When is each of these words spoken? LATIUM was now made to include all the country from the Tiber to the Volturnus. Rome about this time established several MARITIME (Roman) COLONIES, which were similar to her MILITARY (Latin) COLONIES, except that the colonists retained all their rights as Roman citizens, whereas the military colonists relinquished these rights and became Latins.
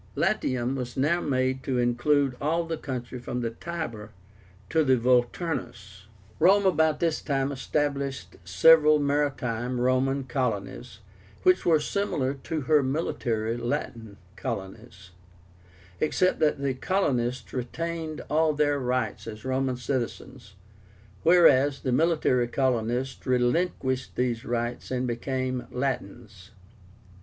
LATIUM 0.15 0.75
was 0.75 0.97
now 0.97 1.21
made 1.21 1.61
to 1.61 1.77
include 1.77 2.35
all 2.41 2.65
the 2.65 2.75
country 2.75 3.19
from 3.19 3.41
the 3.41 3.51
Tiber 3.51 4.09
to 4.71 4.83
the 4.83 4.97
Volturnus. 4.97 6.07
Rome 6.39 6.65
about 6.65 6.99
this 6.99 7.21
time 7.21 7.51
established 7.51 8.35
several 8.43 8.97
MARITIME 8.97 9.79
(Roman) 9.79 10.23
COLONIES, 10.23 11.01
which 11.43 11.67
were 11.67 11.79
similar 11.79 12.33
to 12.33 12.61
her 12.61 12.81
MILITARY 12.81 13.57
(Latin) 13.57 14.17
COLONIES, 14.37 15.11
except 15.99 16.39
that 16.39 16.57
the 16.59 16.73
colonists 16.73 17.53
retained 17.53 18.21
all 18.27 18.53
their 18.53 18.79
rights 18.79 19.27
as 19.27 19.45
Roman 19.45 19.77
citizens, 19.77 20.55
whereas 21.21 21.81
the 21.81 21.91
military 21.91 22.47
colonists 22.47 23.27
relinquished 23.27 24.15
these 24.15 24.45
rights 24.45 24.89
and 24.89 25.05
became 25.05 25.67
Latins. 25.69 26.49